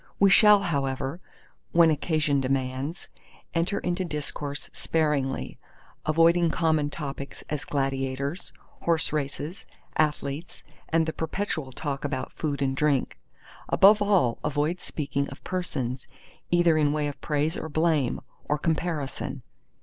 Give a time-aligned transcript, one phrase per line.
[0.19, 1.21] We shall, however,
[1.73, 3.07] when occasion demands,
[3.53, 5.59] enter into discourse sparingly.
[6.07, 8.51] avoiding common topics as gladiators,
[8.81, 13.19] horse races, athletes; and the perpetual talk about food and drink.
[13.69, 16.07] Above all avoid speaking of persons,
[16.49, 19.43] either in way of praise or blame, or comparison.